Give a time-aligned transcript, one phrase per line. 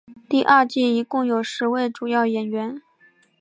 [0.27, 2.81] 第二季一共有十位主要演员。